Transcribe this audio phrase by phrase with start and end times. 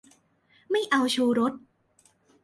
[0.71, 1.53] ไม่เอาชูรส